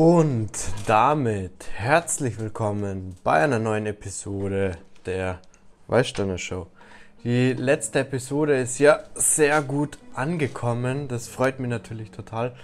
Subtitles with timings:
[0.00, 0.52] Und
[0.86, 5.40] damit herzlich willkommen bei einer neuen Episode der
[5.88, 6.68] Weißsteiner Show.
[7.24, 11.08] Die letzte Episode ist ja sehr gut angekommen.
[11.08, 12.54] Das freut mich natürlich total.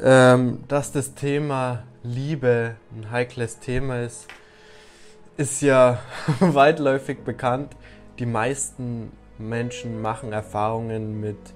[0.00, 4.28] Ähm, dass das Thema Liebe ein heikles Thema ist,
[5.36, 5.98] ist ja
[6.38, 7.74] weitläufig bekannt.
[8.20, 11.52] Die meisten Menschen machen Erfahrungen mit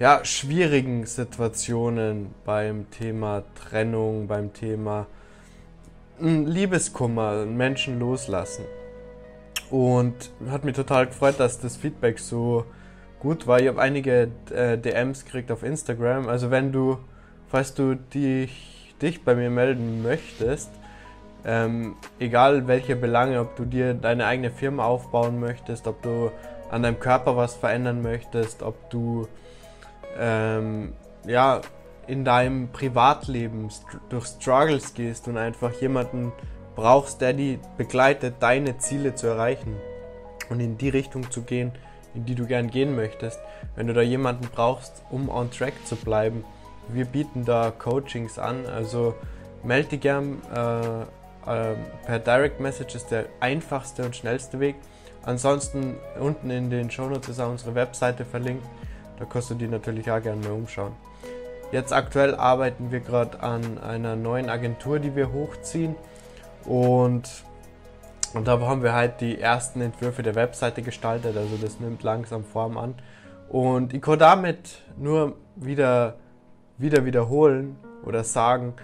[0.00, 5.06] ja, schwierigen Situationen beim Thema Trennung, beim Thema
[6.18, 8.64] hm, Liebeskummer, Menschen loslassen.
[9.70, 10.14] Und
[10.48, 12.64] hat mich total gefreut, dass das Feedback so
[13.20, 13.60] gut war.
[13.60, 16.28] Ich habe einige äh, DMs gekriegt auf Instagram.
[16.28, 16.98] Also wenn du,
[17.48, 20.70] falls du dich, dich bei mir melden möchtest,
[21.44, 26.30] ähm, egal welche Belange, ob du dir deine eigene Firma aufbauen möchtest, ob du
[26.70, 29.28] an deinem Körper was verändern möchtest, ob du
[30.18, 30.92] ähm,
[31.26, 31.60] ja,
[32.06, 33.68] in deinem Privatleben
[34.08, 36.32] durch Struggles gehst und einfach jemanden
[36.74, 39.76] brauchst, der dich begleitet, deine Ziele zu erreichen
[40.48, 41.72] und in die Richtung zu gehen,
[42.14, 43.38] in die du gern gehen möchtest.
[43.76, 46.44] Wenn du da jemanden brauchst, um on track zu bleiben,
[46.88, 49.14] wir bieten da Coachings an, also
[49.62, 51.02] melde dich gern äh,
[51.46, 51.74] äh,
[52.06, 54.76] per Direct Message ist der einfachste und schnellste Weg.
[55.22, 58.66] Ansonsten unten in den Show Notes ist auch unsere Webseite verlinkt.
[59.20, 60.92] Da kannst du die natürlich auch gerne mal umschauen.
[61.72, 65.94] Jetzt aktuell arbeiten wir gerade an einer neuen Agentur, die wir hochziehen.
[66.64, 67.44] Und,
[68.34, 71.36] und da haben wir halt die ersten Entwürfe der Webseite gestaltet.
[71.36, 72.94] Also das nimmt langsam Form an.
[73.50, 76.16] Und ich kann damit nur wieder,
[76.78, 78.74] wieder wiederholen oder sagen,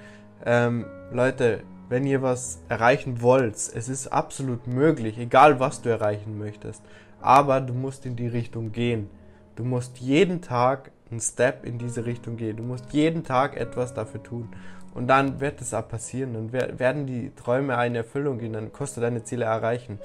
[0.45, 6.37] ähm, Leute, wenn ihr was erreichen wollt, es ist absolut möglich, egal was du erreichen
[6.39, 6.83] möchtest.
[7.21, 9.09] Aber du musst in die Richtung gehen.
[9.57, 12.57] Du musst jeden Tag einen Step in diese Richtung gehen.
[12.57, 14.49] Du musst jeden Tag etwas dafür tun.
[14.95, 16.35] Und dann wird es auch passieren.
[16.35, 18.53] Dann werden die Träume eine Erfüllung gehen.
[18.53, 19.99] Dann kostet deine Ziele erreichen.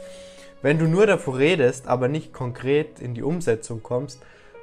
[0.62, 4.22] Wenn du nur davor redest, aber nicht konkret in die Umsetzung kommst,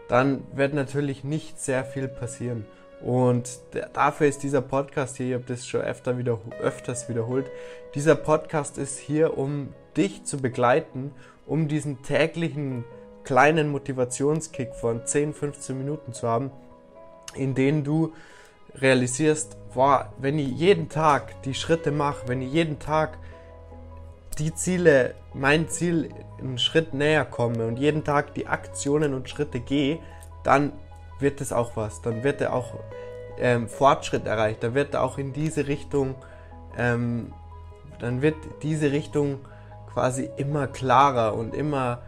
[0.08, 2.64] dann wird natürlich nicht sehr viel passieren.
[3.00, 3.60] Und
[3.92, 7.46] dafür ist dieser Podcast hier, ich habe das schon öfter wieder, öfters wiederholt,
[7.94, 11.12] dieser Podcast ist hier, um dich zu begleiten,
[11.46, 12.84] um diesen täglichen
[13.28, 16.50] kleinen Motivationskick von 10, 15 Minuten zu haben,
[17.34, 18.14] in denen du
[18.76, 23.18] realisierst, boah, wenn ich jeden Tag die Schritte mache, wenn ich jeden Tag
[24.38, 26.08] die Ziele, mein Ziel
[26.38, 29.98] einen Schritt näher komme und jeden Tag die Aktionen und Schritte gehe,
[30.42, 30.72] dann
[31.18, 32.00] wird es auch was.
[32.00, 32.76] Dann wird er auch
[33.38, 34.62] ähm, Fortschritt erreicht.
[34.62, 36.14] Dann wird er auch in diese Richtung,
[36.78, 37.34] ähm,
[37.98, 39.40] dann wird diese Richtung
[39.92, 42.00] quasi immer klarer und immer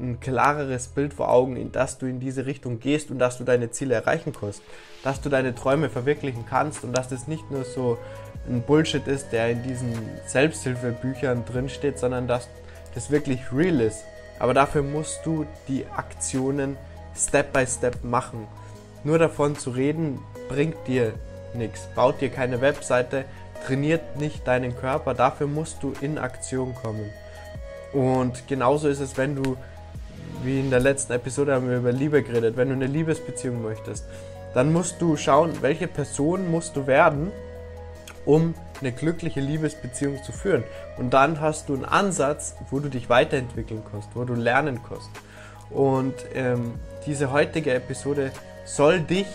[0.00, 3.44] ein klareres Bild vor Augen, in das du in diese Richtung gehst und dass du
[3.44, 4.62] deine Ziele erreichen kannst,
[5.02, 7.98] dass du deine Träume verwirklichen kannst und dass das nicht nur so
[8.48, 9.92] ein Bullshit ist, der in diesen
[10.26, 12.48] Selbsthilfebüchern drinsteht, sondern dass
[12.94, 14.04] das wirklich real ist.
[14.38, 16.76] Aber dafür musst du die Aktionen
[17.16, 18.46] Step by Step machen.
[19.04, 21.12] Nur davon zu reden bringt dir
[21.54, 23.24] nichts, baut dir keine Webseite,
[23.66, 27.10] trainiert nicht deinen Körper, dafür musst du in Aktion kommen.
[27.92, 29.56] Und genauso ist es, wenn du
[30.42, 34.04] wie in der letzten Episode haben wir über Liebe geredet, wenn du eine Liebesbeziehung möchtest,
[34.54, 37.30] dann musst du schauen, welche Person musst du werden,
[38.24, 40.64] um eine glückliche Liebesbeziehung zu führen.
[40.98, 45.10] Und dann hast du einen Ansatz, wo du dich weiterentwickeln kannst, wo du lernen kannst.
[45.70, 46.74] Und ähm,
[47.06, 48.32] diese heutige Episode
[48.64, 49.26] soll dich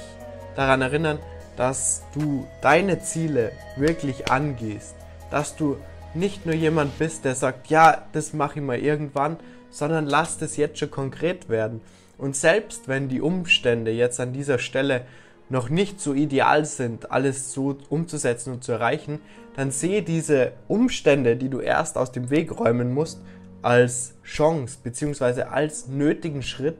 [0.56, 1.20] daran erinnern,
[1.56, 4.96] dass du deine Ziele wirklich angehst.
[5.32, 5.78] Dass du
[6.14, 9.38] nicht nur jemand bist, der sagt, ja, das mache ich mal irgendwann,
[9.70, 11.82] sondern lasst es jetzt schon konkret werden.
[12.18, 15.06] Und selbst wenn die Umstände jetzt an dieser Stelle
[15.50, 19.20] noch nicht so ideal sind, alles so umzusetzen und zu erreichen,
[19.56, 23.22] dann sehe diese Umstände, die du erst aus dem Weg räumen musst,
[23.62, 25.44] als Chance bzw.
[25.44, 26.78] als nötigen Schritt,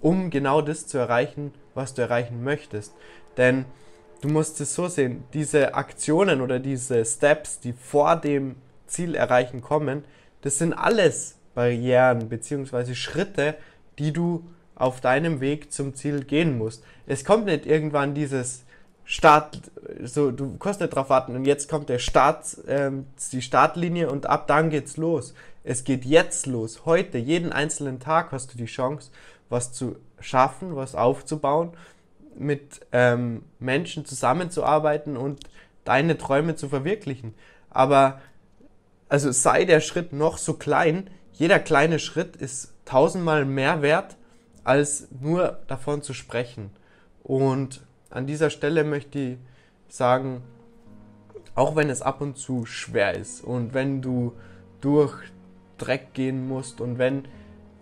[0.00, 2.94] um genau das zu erreichen, was du erreichen möchtest.
[3.36, 3.64] Denn
[4.22, 8.56] du musst es so sehen, diese Aktionen oder diese Steps, die vor dem
[8.86, 10.04] Ziel erreichen kommen,
[10.42, 12.94] das sind alles Barrieren bzw.
[12.94, 13.54] Schritte,
[13.98, 16.84] die du auf deinem Weg zum Ziel gehen musst.
[17.06, 18.64] Es kommt nicht irgendwann dieses
[19.04, 19.62] Start,
[20.04, 24.26] so du kannst nicht drauf warten und jetzt kommt der Start, ähm, die Startlinie und
[24.26, 25.32] ab dann geht's los.
[25.64, 26.84] Es geht jetzt los.
[26.84, 29.10] Heute, jeden einzelnen Tag hast du die Chance,
[29.48, 31.70] was zu schaffen, was aufzubauen,
[32.36, 35.40] mit ähm, Menschen zusammenzuarbeiten und
[35.84, 37.32] deine Träume zu verwirklichen.
[37.70, 38.20] Aber
[39.08, 44.16] also sei der Schritt noch so klein, jeder kleine Schritt ist tausendmal mehr wert,
[44.64, 46.70] als nur davon zu sprechen.
[47.22, 49.38] Und an dieser Stelle möchte ich
[49.88, 50.42] sagen,
[51.54, 54.34] Auch wenn es ab und zu schwer ist und wenn du
[54.82, 55.14] durch
[55.78, 57.24] Dreck gehen musst und wenn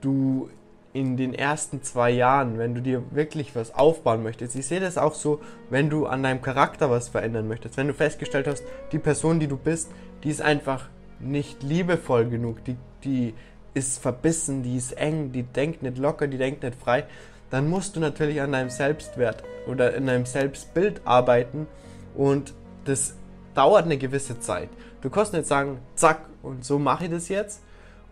[0.01, 0.49] du
[0.93, 4.97] in den ersten zwei Jahren, wenn du dir wirklich was aufbauen möchtest, ich sehe das
[4.97, 5.41] auch so,
[5.71, 8.62] wenn du an deinem Charakter was verändern möchtest, wenn du festgestellt hast,
[8.93, 9.91] die Person, die du bist,
[10.23, 10.89] die ist einfach
[11.21, 13.35] nicht liebevoll genug, die, die
[13.75, 17.05] ist verbissen, die ist eng, die denkt nicht locker, die denkt nicht frei,
[17.51, 21.67] dann musst du natürlich an deinem Selbstwert oder in deinem Selbstbild arbeiten
[22.15, 23.15] und das
[23.55, 24.69] dauert eine gewisse Zeit.
[25.03, 27.63] Du kannst nicht sagen, zack, und so mache ich das jetzt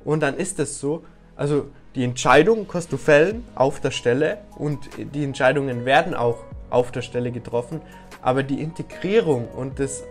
[0.05, 1.05] und dann ist es so.
[1.37, 6.39] Also die Entscheidung kannst du fällen auf der Stelle und die Entscheidungen werden auch
[6.71, 7.81] auf der Stelle getroffen,
[8.23, 10.05] aber die Integrierung und das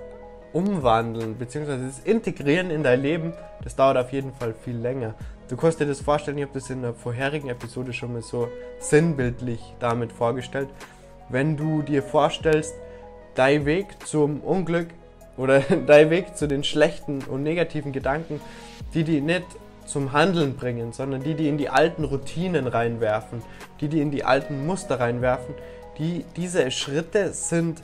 [0.53, 1.77] Umwandeln bzw.
[1.87, 3.33] das Integrieren in dein Leben,
[3.63, 5.15] das dauert auf jeden Fall viel länger.
[5.47, 8.47] Du kannst dir das vorstellen, ich habe das in der vorherigen Episode schon mal so
[8.79, 10.69] sinnbildlich damit vorgestellt.
[11.29, 12.73] Wenn du dir vorstellst,
[13.35, 14.87] dein Weg zum Unglück
[15.37, 18.39] oder dein Weg zu den schlechten und negativen Gedanken,
[18.93, 19.45] die die nicht
[19.85, 23.41] zum Handeln bringen, sondern die, die in die alten Routinen reinwerfen,
[23.81, 25.55] die, die in die alten Muster reinwerfen,
[25.97, 27.83] die, diese Schritte sind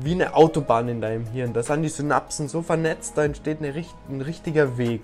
[0.00, 1.52] wie eine Autobahn in deinem Hirn.
[1.52, 3.72] Da sind die Synapsen so vernetzt, da entsteht eine,
[4.08, 5.02] ein richtiger Weg.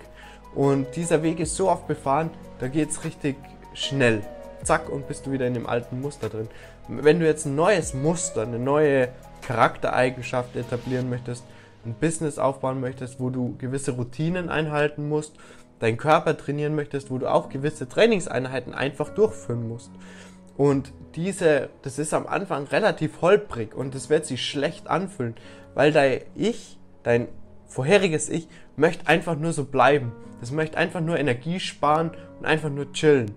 [0.55, 2.29] Und dieser Weg ist so oft befahren,
[2.59, 3.35] da geht es richtig
[3.73, 4.21] schnell.
[4.63, 6.47] Zack, und bist du wieder in dem alten Muster drin.
[6.87, 9.09] Wenn du jetzt ein neues Muster, eine neue
[9.41, 11.43] Charaktereigenschaft etablieren möchtest,
[11.85, 15.33] ein Business aufbauen möchtest, wo du gewisse Routinen einhalten musst,
[15.79, 19.91] deinen Körper trainieren möchtest, wo du auch gewisse Trainingseinheiten einfach durchführen musst.
[20.57, 25.35] Und diese, das ist am Anfang relativ holprig und das wird sich schlecht anfühlen,
[25.73, 27.27] weil dein Ich, dein
[27.67, 30.11] vorheriges Ich, möchte einfach nur so bleiben.
[30.39, 33.31] Das möchte einfach nur Energie sparen und einfach nur chillen.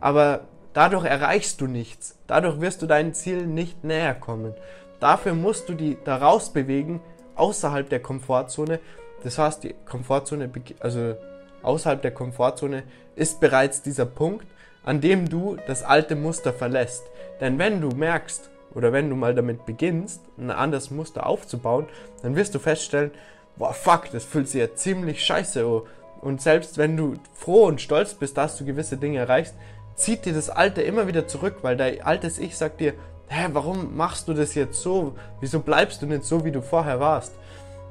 [0.00, 2.18] Aber dadurch erreichst du nichts.
[2.26, 4.54] Dadurch wirst du deinem Ziel nicht näher kommen.
[5.00, 7.00] Dafür musst du die da raus bewegen,
[7.36, 8.80] außerhalb der Komfortzone.
[9.22, 10.50] Das heißt, die Komfortzone,
[10.80, 11.14] also
[11.62, 12.82] außerhalb der Komfortzone
[13.14, 14.46] ist bereits dieser Punkt,
[14.88, 17.04] an dem du das alte Muster verlässt.
[17.42, 21.84] Denn wenn du merkst oder wenn du mal damit beginnst, ein anderes Muster aufzubauen,
[22.22, 23.10] dann wirst du feststellen,
[23.58, 25.82] boah, fuck, das fühlt sich ja ziemlich scheiße an.
[26.22, 29.54] Und selbst wenn du froh und stolz bist, dass du gewisse Dinge erreichst,
[29.94, 32.94] zieht dir das Alte immer wieder zurück, weil dein altes Ich sagt dir,
[33.28, 35.16] hä, warum machst du das jetzt so?
[35.42, 37.34] Wieso bleibst du nicht so, wie du vorher warst?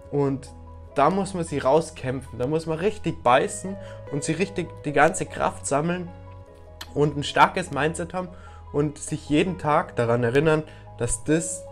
[0.10, 0.50] Und
[0.96, 3.78] da muss man sich rauskämpfen, da muss man richtig beißen
[4.12, 6.10] und sich richtig die ganze Kraft sammeln
[6.94, 8.30] und ein starkes Mindset haben
[8.74, 10.64] und sich jeden Tag daran erinnern,
[10.98, 11.64] dass das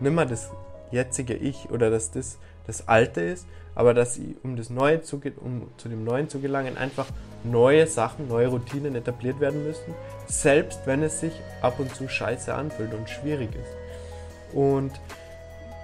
[0.00, 0.50] nimmer das
[0.90, 5.68] jetzige Ich oder dass das das Alte ist, aber dass um das Neue zu, um
[5.76, 7.06] zu dem Neuen zu gelangen, einfach
[7.44, 9.94] neue Sachen, neue Routinen etabliert werden müssen,
[10.26, 11.32] selbst wenn es sich
[11.62, 14.54] ab und zu scheiße anfühlt und schwierig ist.
[14.54, 14.92] Und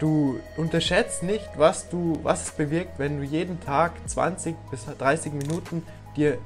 [0.00, 5.32] du unterschätzt nicht, was du, was es bewirkt, wenn du jeden Tag 20 bis 30
[5.32, 5.82] Minuten
[6.16, 6.38] dir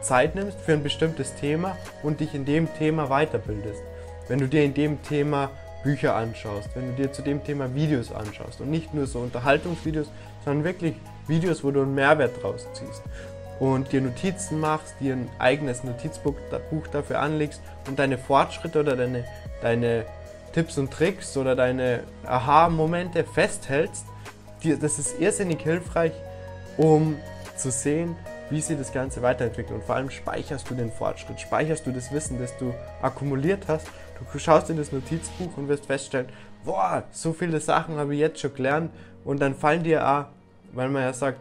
[0.00, 3.82] Zeit nimmst für ein bestimmtes Thema und dich in dem Thema weiterbildest.
[4.28, 5.50] Wenn du dir in dem Thema
[5.82, 10.10] Bücher anschaust, wenn du dir zu dem Thema Videos anschaust und nicht nur so Unterhaltungsvideos,
[10.44, 10.94] sondern wirklich
[11.28, 13.02] Videos, wo du einen Mehrwert draus ziehst
[13.60, 16.34] und dir Notizen machst, dir ein eigenes Notizbuch
[16.92, 19.24] dafür anlegst und deine Fortschritte oder deine,
[19.62, 20.04] deine
[20.52, 24.06] Tipps und Tricks oder deine Aha-Momente festhältst,
[24.80, 26.12] das ist irrsinnig hilfreich,
[26.76, 27.16] um
[27.56, 28.16] zu sehen,
[28.50, 29.74] wie sich das Ganze weiterentwickelt.
[29.74, 33.88] Und vor allem speicherst du den Fortschritt, speicherst du das Wissen, das du akkumuliert hast.
[34.32, 36.28] Du schaust in das Notizbuch und wirst feststellen,
[36.64, 38.90] boah, so viele Sachen habe ich jetzt schon gelernt.
[39.24, 40.26] Und dann fallen dir auch,
[40.72, 41.38] weil man ja sagt,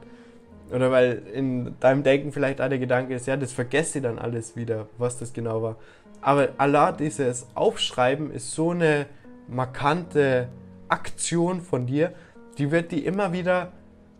[0.72, 4.18] oder weil in deinem Denken vielleicht auch der Gedanke ist, ja, das vergesse ich dann
[4.18, 5.76] alles wieder, was das genau war.
[6.22, 9.06] Aber Allah, dieses Aufschreiben ist so eine
[9.48, 10.48] markante
[10.90, 12.14] Aktion von dir,
[12.58, 13.72] die wird dir immer wieder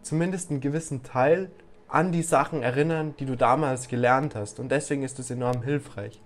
[0.02, 1.50] zumindest einen gewissen Teil
[1.88, 4.60] an die Sachen erinnern, die du damals gelernt hast.
[4.60, 6.22] Und deswegen ist das enorm hilfreich.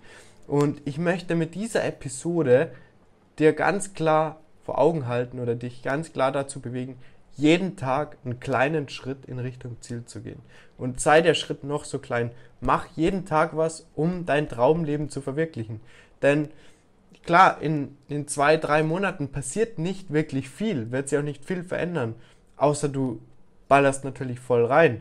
[0.46, 2.72] Und ich möchte mit dieser Episode
[3.38, 6.96] dir ganz klar vor Augen halten oder dich ganz klar dazu bewegen,
[7.36, 10.40] jeden Tag einen kleinen Schritt in Richtung Ziel zu gehen.
[10.76, 15.20] Und sei der Schritt noch so klein, mach jeden Tag was, um dein Traumleben zu
[15.20, 15.80] verwirklichen.
[16.22, 16.50] Denn
[17.24, 21.62] klar, in, in zwei, drei Monaten passiert nicht wirklich viel, wird sich auch nicht viel
[21.62, 22.14] verändern,
[22.56, 23.20] außer du
[23.68, 25.00] ballerst natürlich voll rein.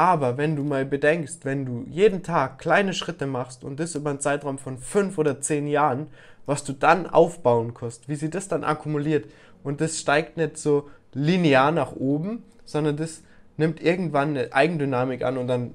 [0.00, 4.08] Aber wenn du mal bedenkst, wenn du jeden Tag kleine Schritte machst und das über
[4.08, 6.06] einen Zeitraum von fünf oder zehn Jahren,
[6.46, 9.30] was du dann aufbauen kannst, wie sich das dann akkumuliert
[9.62, 13.22] und das steigt nicht so linear nach oben, sondern das
[13.58, 15.72] nimmt irgendwann eine Eigendynamik an und dann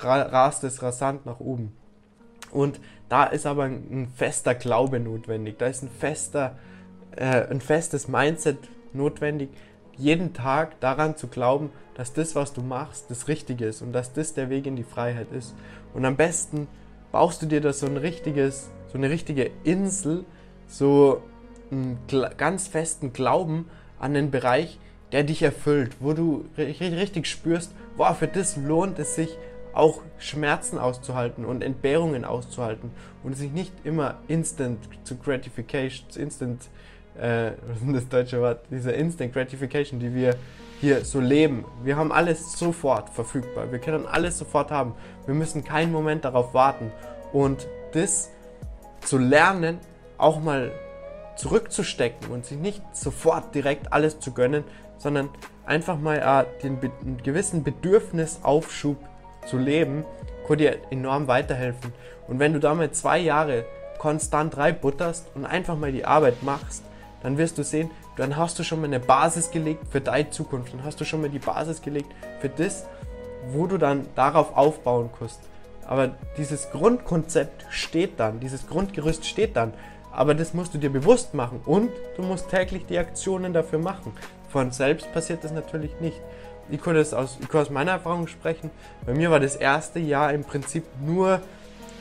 [0.00, 1.72] rast es rasant nach oben.
[2.50, 6.58] Und da ist aber ein, fester Glaube notwendig, da ist ein fester,
[7.16, 8.58] äh, ein festes Mindset
[8.92, 9.48] notwendig,
[9.98, 14.12] jeden Tag daran zu glauben, dass das, was du machst, das Richtige ist und dass
[14.12, 15.54] das der Weg in die Freiheit ist.
[15.94, 16.68] Und am besten
[17.12, 20.24] baust du dir da so ein richtiges, so eine richtige Insel,
[20.66, 21.22] so
[21.70, 21.98] einen
[22.36, 23.66] ganz festen Glauben
[23.98, 24.78] an den Bereich,
[25.12, 29.38] der dich erfüllt, wo du richtig spürst, boah, für das lohnt es sich,
[29.72, 32.90] auch Schmerzen auszuhalten und Entbehrungen auszuhalten
[33.22, 36.62] und sich nicht immer instant zu gratification, instant,
[37.20, 40.36] äh, was ist das deutsche Wort, diese instant gratification, die wir
[40.80, 41.64] hier so leben.
[41.82, 43.72] Wir haben alles sofort verfügbar.
[43.72, 44.94] Wir können alles sofort haben.
[45.24, 46.92] Wir müssen keinen Moment darauf warten.
[47.32, 48.30] Und das
[49.00, 49.78] zu lernen,
[50.18, 50.72] auch mal
[51.36, 54.64] zurückzustecken und sich nicht sofort direkt alles zu gönnen,
[54.98, 55.28] sondern
[55.66, 58.96] einfach mal äh, den einen gewissen Bedürfnisaufschub
[59.46, 60.04] zu leben,
[60.46, 61.92] kann dir enorm weiterhelfen.
[62.28, 63.64] Und wenn du damit zwei Jahre
[63.98, 66.82] konstant reinbutterst und einfach mal die Arbeit machst,
[67.22, 70.72] dann wirst du sehen, dann hast du schon mal eine Basis gelegt für deine Zukunft.
[70.72, 72.86] Dann hast du schon mal die Basis gelegt für das,
[73.48, 75.40] wo du dann darauf aufbauen kannst.
[75.86, 79.72] Aber dieses Grundkonzept steht dann, dieses Grundgerüst steht dann.
[80.12, 84.12] Aber das musst du dir bewusst machen und du musst täglich die Aktionen dafür machen.
[84.48, 86.20] Von selbst passiert das natürlich nicht.
[86.70, 88.70] Ich kann, das aus, ich kann aus meiner Erfahrung sprechen.
[89.04, 91.40] Bei mir war das erste Jahr im Prinzip nur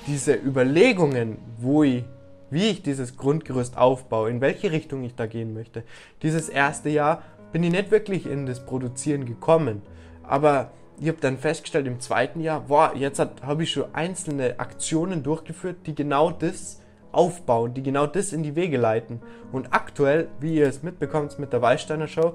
[0.07, 2.03] diese Überlegungen, wo ich
[2.49, 5.83] wie ich dieses Grundgerüst aufbaue, in welche Richtung ich da gehen möchte.
[6.21, 9.81] Dieses erste Jahr bin ich nicht wirklich in das Produzieren gekommen,
[10.23, 15.23] aber ich habe dann festgestellt im zweiten Jahr, boah, jetzt habe ich schon einzelne Aktionen
[15.23, 19.21] durchgeführt, die genau das aufbauen, die genau das in die Wege leiten.
[19.51, 22.33] Und aktuell, wie ihr es mitbekommt mit der Wallsteiner Show,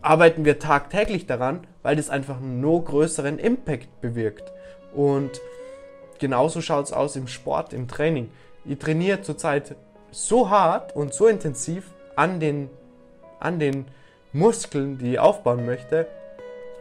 [0.00, 4.52] arbeiten wir tagtäglich daran, weil das einfach einen noch größeren Impact bewirkt.
[4.94, 5.40] Und
[6.18, 8.30] genauso schaut es aus im Sport, im Training
[8.64, 9.76] ich trainiere zurzeit
[10.10, 12.70] so hart und so intensiv an den,
[13.40, 13.86] an den
[14.32, 16.06] Muskeln, die ich aufbauen möchte,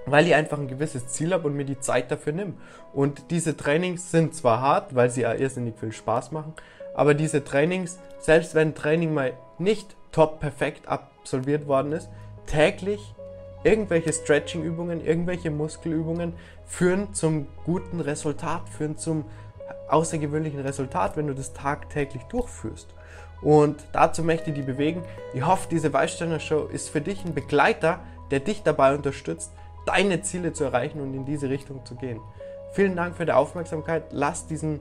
[0.06, 2.54] weil ich einfach ein gewisses Ziel habe und mir die Zeit dafür nehme.
[2.94, 6.54] Und diese Trainings sind zwar hart, weil sie ja irrsinnig viel Spaß machen,
[6.94, 12.10] aber diese Trainings, selbst wenn Training mal nicht top perfekt absolviert worden ist,
[12.48, 13.14] täglich
[13.64, 16.34] irgendwelche Stretching-Übungen, irgendwelche Muskelübungen
[16.66, 19.26] führen zum guten Resultat, führen zum
[19.90, 22.88] außergewöhnlichen Resultat, wenn du das tagtäglich durchführst.
[23.42, 25.04] Und dazu möchte ich dich bewegen.
[25.34, 28.00] Ich hoffe, diese Weißsteiner Show ist für dich ein Begleiter,
[28.30, 29.52] der dich dabei unterstützt,
[29.86, 32.20] deine Ziele zu erreichen und in diese Richtung zu gehen.
[32.74, 34.04] Vielen Dank für die Aufmerksamkeit.
[34.12, 34.80] Lass diesen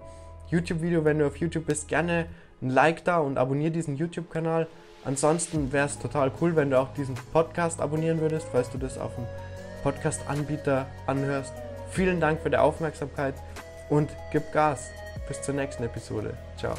[0.49, 2.27] YouTube-Video, wenn du auf YouTube bist, gerne
[2.63, 4.67] ein Like da und abonniere diesen YouTube-Kanal.
[5.05, 8.99] Ansonsten wäre es total cool, wenn du auch diesen Podcast abonnieren würdest, falls du das
[8.99, 9.25] auf dem
[9.83, 11.55] Podcast-Anbieter anhörst.
[11.91, 13.35] Vielen Dank für die Aufmerksamkeit
[13.91, 14.91] und gib Gas.
[15.29, 16.35] Bis zur nächsten Episode.
[16.57, 16.75] Ciao.